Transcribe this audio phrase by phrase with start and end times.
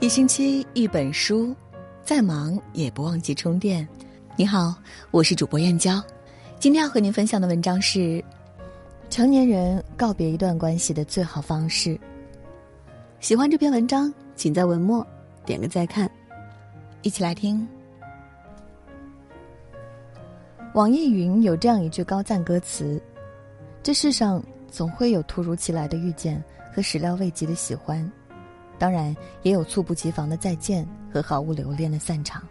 [0.00, 1.54] 一星期一本书，
[2.02, 3.86] 再忙也不忘记充电。
[4.34, 4.74] 你好，
[5.10, 6.02] 我是主播燕娇，
[6.58, 8.24] 今天要和您分享的文章是：
[9.10, 12.00] 成年人告别一段关系的最好方式。
[13.20, 15.06] 喜欢这篇文章，请在文末
[15.44, 16.10] 点个再看。
[17.02, 17.68] 一起来听。
[20.72, 22.98] 网易云有这样一句高赞歌词
[23.84, 26.42] ：“这世上总会有突如其来的遇见
[26.74, 28.10] 和始料未及的喜欢。”
[28.80, 32.42] 当然，也有猝不及防的再见和毫无留恋的散场。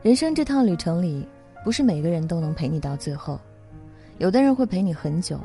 [0.00, 1.28] 人生这趟旅程里，
[1.62, 3.38] 不是每个人都能陪你到最后，
[4.16, 5.38] 有的人会陪你很久，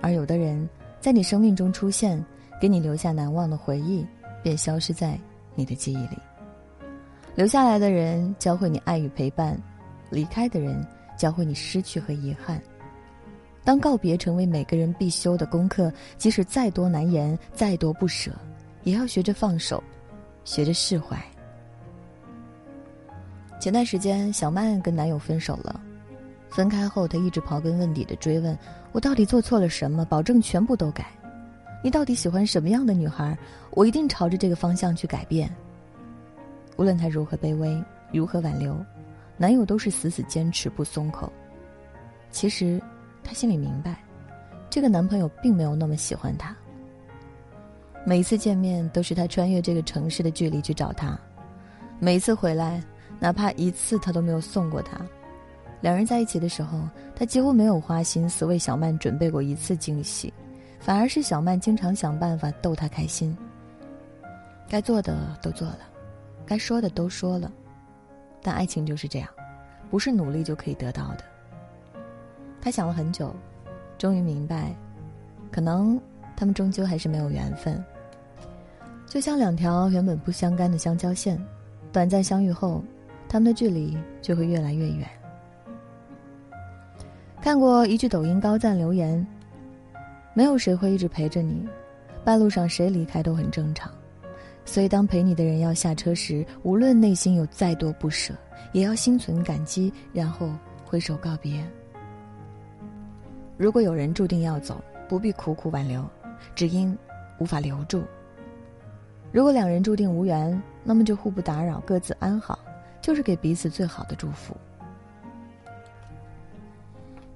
[0.00, 0.68] 而有的人
[1.00, 2.22] 在你生命中出现，
[2.60, 4.04] 给你留下难忘的回忆，
[4.42, 5.16] 便消失在
[5.54, 6.18] 你的记忆里。
[7.36, 9.56] 留下来的人教会你爱与陪伴，
[10.10, 10.84] 离开的人
[11.16, 12.60] 教会你失去和遗憾。
[13.62, 18.32] 当告别成为每个人必修的功课，即使再多难言，再多不舍。
[18.82, 19.82] 也要学着放手，
[20.44, 21.16] 学着释怀。
[23.60, 25.80] 前段时间，小曼跟男友分手了。
[26.48, 28.58] 分开后，她一直刨根问底的追问
[28.90, 30.04] ：“我到底做错了什么？
[30.04, 31.06] 保证全部都改。
[31.84, 33.36] 你到底喜欢什么样的女孩？
[33.70, 35.48] 我一定朝着这个方向去改变。”
[36.76, 38.74] 无论她如何卑微，如何挽留，
[39.36, 41.30] 男友都是死死坚持不松口。
[42.30, 42.82] 其实，
[43.22, 44.02] 她心里明白，
[44.70, 46.56] 这个男朋友并没有那么喜欢她。
[48.04, 51.18] 每一次见面都是他穿越这个城市的距离去找她，
[51.98, 52.82] 每一次回来，
[53.18, 55.00] 哪怕一次他都没有送过她。
[55.82, 56.80] 两人在一起的时候，
[57.14, 60.32] 他几乎没有花心思为小曼准备过一次惊喜，
[60.78, 63.36] 反而是小曼经常想办法逗他开心。
[64.68, 65.80] 该做的都做了，
[66.46, 67.52] 该说的都说了，
[68.42, 69.28] 但爱情就是这样，
[69.90, 71.24] 不是努力就可以得到的。
[72.60, 73.34] 他想了很久，
[73.98, 74.74] 终于明白，
[75.50, 76.00] 可能。
[76.40, 77.84] 他们终究还是没有缘分，
[79.06, 81.38] 就像两条原本不相干的相交线，
[81.92, 82.82] 短暂相遇后，
[83.28, 85.06] 他们的距离就会越来越远。
[87.42, 89.26] 看过一句抖音高赞留言
[90.32, 91.68] ：“没有谁会一直陪着你，
[92.24, 93.92] 半路上谁离开都很正常，
[94.64, 98.32] 所以当陪你的人要下车时，无论内心有再多不舍，
[98.72, 100.48] 也要心存感激，然后
[100.86, 101.62] 挥手告别。
[103.58, 106.02] 如果有人注定要走，不必苦苦挽留。”
[106.54, 106.96] 只因
[107.38, 108.02] 无法留住。
[109.32, 112.58] 如果两人注定无缘，那么就互不打扰，各自安好，
[113.00, 114.56] 就是给彼此最好的祝福。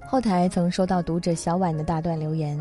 [0.06, 2.58] 后台曾收到读者小婉的大段留言，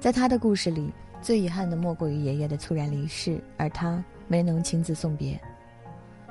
[0.00, 5.38] 在他的故事里，最遗憾的莫过于爷爷的猝然离世，而他没能亲自送别。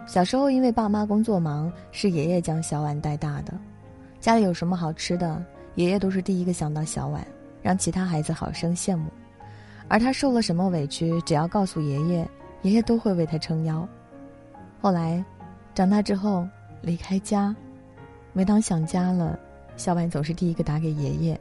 [0.06, 3.53] 小时候因为爸妈工作忙，是爷爷将小婉带大的，
[4.19, 5.44] 家里有什么好吃的，
[5.75, 7.25] 爷爷都是第一个想到小婉，
[7.62, 9.12] 让其他孩子好生羡慕。
[9.90, 12.28] 而他受了什么委屈，只要告诉爷爷，
[12.62, 13.88] 爷爷都会为他撑腰。
[14.81, 15.24] 后来，
[15.74, 16.48] 长大之后
[16.81, 17.56] 离开家，
[18.34, 19.40] 每当想家了，
[19.78, 21.40] 小婉总是第一个打给爷爷。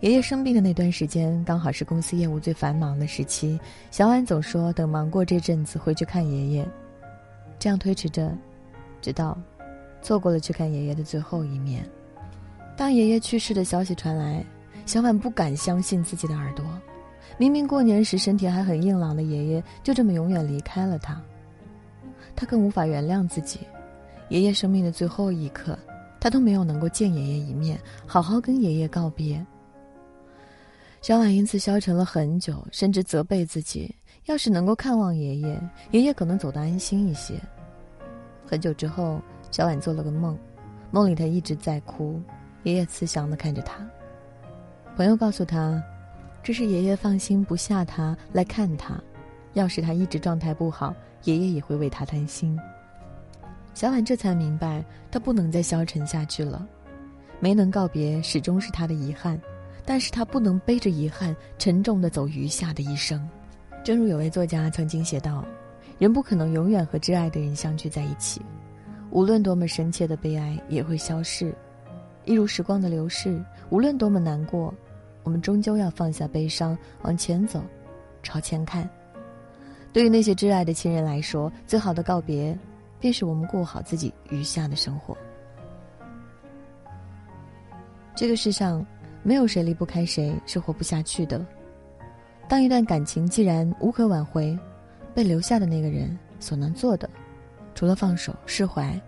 [0.00, 3.58] 爷爷生病的那段时间，刚好是公司业务最繁忙的时期，
[3.90, 6.68] 小婉总说等忙过这阵子回去看爷爷，
[7.58, 8.36] 这样推迟着，
[9.00, 9.38] 直到
[10.02, 11.88] 错过了去看爷爷的最后一面。
[12.76, 14.44] 当爷爷去世的消息传来。
[14.84, 16.64] 小婉不敢相信自己的耳朵，
[17.38, 21.20] 明明过年时身体还很硬朗的爷爷，就这么永远离开了他。
[22.34, 23.60] 他更无法原谅自己，
[24.28, 25.78] 爷爷生命的最后一刻，
[26.20, 29.44] 他都没有能够见爷爷一面，好好跟爷爷告别。
[31.00, 33.94] 小婉因此消沉了很久，甚至责备自己：
[34.26, 35.60] 要是能够看望爷爷，
[35.90, 37.34] 爷爷可能走得安心一些。
[38.46, 39.20] 很久之后，
[39.50, 40.38] 小婉做了个梦，
[40.90, 42.20] 梦里她一直在哭，
[42.62, 43.84] 爷爷慈祥地看着她。
[44.94, 45.82] 朋友告诉他，
[46.42, 49.00] 这是爷爷放心不下他来看他。
[49.54, 50.94] 要是他一直状态不好，
[51.24, 52.58] 爷爷也会为他担心。
[53.74, 56.66] 小婉这才明白，他不能再消沉下去了。
[57.40, 59.40] 没能告别，始终是他的遗憾，
[59.84, 63.26] 但是他不能背着遗憾沉重的走余下的一生。
[63.82, 65.42] 正如有位作家曾经写道
[65.98, 68.42] ：“人不可能永远和挚爱的人相聚在一起，
[69.10, 71.54] 无论多么深切的悲哀也会消逝。”
[72.24, 74.72] 一如时光的流逝，无论多么难过，
[75.22, 77.62] 我们终究要放下悲伤，往前走，
[78.22, 78.88] 朝前看。
[79.92, 82.56] 对于那些挚爱的亲人来说，最好的告别，
[82.98, 85.16] 便是我们过好自己余下的生活。
[88.14, 88.84] 这个世上，
[89.22, 91.44] 没有谁离不开谁，是活不下去的。
[92.48, 94.58] 当一段感情既然无可挽回，
[95.14, 97.08] 被留下的那个人所能做的，
[97.74, 99.00] 除了放手释怀，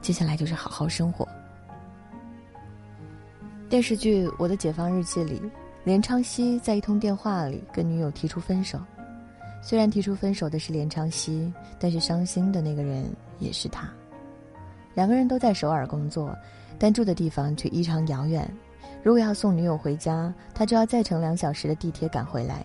[0.00, 1.26] 接下来就是好好生活。
[3.68, 5.42] 电视剧《我的解放日记》里，
[5.84, 8.80] 连昌熙在一通电话里跟女友提出分手，
[9.60, 13.04] 虽然提出分手的是连昌熙，但是伤心的那个人
[13.38, 13.86] 也是他。
[14.94, 16.34] 两个人都在首尔工作，
[16.78, 18.50] 但住的地方却异常遥远。
[19.02, 22.64] 如果要送女友回家，他就要再乘两小时的地铁赶回来。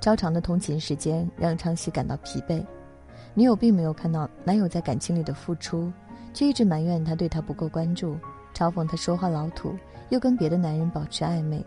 [0.00, 2.64] 超长的通勤时间让昌熙感到疲惫。
[3.34, 5.92] 女友并没有看到男友在感情里的付出，
[6.32, 8.16] 却一直埋怨他对她不够关注，
[8.54, 9.76] 嘲讽他说话老土，
[10.10, 11.64] 又跟别的男人保持暧昧。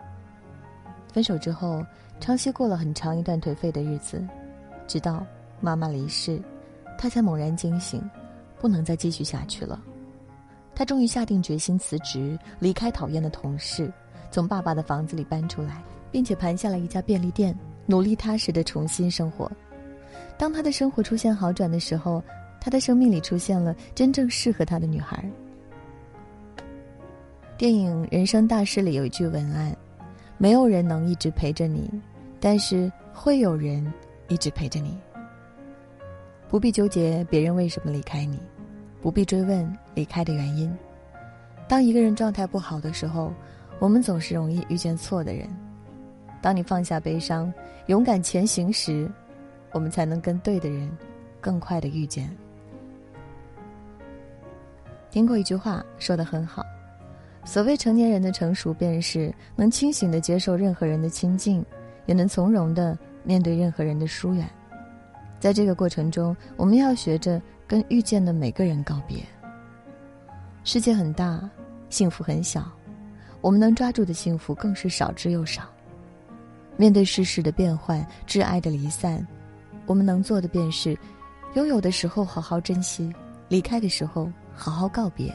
[1.12, 1.84] 分手之后，
[2.20, 4.22] 昌熙过了很长一段颓废的日子，
[4.86, 5.24] 直到
[5.60, 6.40] 妈妈离世，
[6.98, 8.02] 他才猛然惊醒，
[8.58, 9.82] 不能再继续下去了。
[10.74, 13.90] 他终于下定决心辞职，离开讨厌的同事，
[14.30, 19.50] 从爸爸的房子里搬出来，并且盘下了一家便利店，努力踏实的重新生活。
[20.36, 22.22] 当他的生活出现好转的时候，
[22.60, 25.24] 他的生命里出现了真正适合他的女孩。
[27.58, 29.74] 电影《人生大事》里有一句文案。
[30.36, 31.90] 没有人能一直陪着你，
[32.38, 33.90] 但是会有人
[34.28, 34.98] 一直陪着你。
[36.50, 38.38] 不必纠结别人为什么离开你，
[39.00, 40.70] 不必追问离开的原因。
[41.66, 43.32] 当一个人状态不好的时候，
[43.78, 45.48] 我们总是容易遇见错的人。
[46.42, 47.50] 当你放下悲伤，
[47.86, 49.10] 勇敢前行时，
[49.72, 50.94] 我们才能跟对的人
[51.40, 52.28] 更快的遇见。
[55.10, 56.62] 听过一句话，说的很好。
[57.46, 61.64] 所谓成年人的成熟，便是能清醒的接受任何人的亲近，
[62.04, 64.46] 也能从容的面对任何人的疏远。
[65.38, 69.18] 在这个过程中，我们要学着跟遇见的每个人告别。
[70.64, 71.48] 世界很大，
[71.88, 72.68] 幸福很小，
[73.40, 75.62] 我们能抓住的幸福更是少之又少。
[76.76, 79.24] 面对世事的变幻，挚爱的离散，
[79.86, 80.98] 我们能做的便是，
[81.54, 83.10] 拥有的时候好好珍惜，
[83.48, 85.32] 离开的时候好好告别。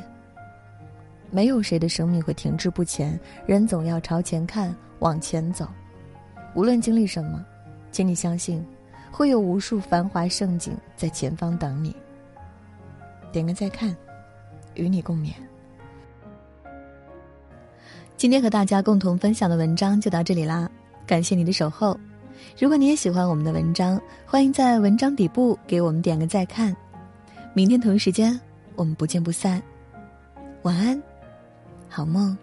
[1.31, 5.65] 没有谁的生命会停滞不前，人总要朝前看，往前走。
[6.53, 7.43] 无论经历什么，
[7.89, 8.63] 请你相信，
[9.09, 11.95] 会有无数繁华盛景在前方等你。
[13.31, 13.95] 点个再看，
[14.75, 15.31] 与你共勉。
[18.17, 20.69] 今天和大家共同分享的文章就到这里啦，
[21.07, 21.97] 感谢你的守候。
[22.59, 26.75] 如果你也喜欢我们的文章，欢迎在文章底部给我们点个再看。
[27.53, 28.37] 明天同一时间，
[28.75, 29.61] 我们不见不散。
[30.63, 31.10] 晚安。
[31.91, 32.37] 好梦。